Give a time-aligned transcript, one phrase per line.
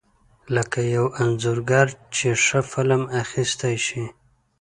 [0.55, 4.05] لکه یو انځورګر چې ښه فلم اخیستی شي.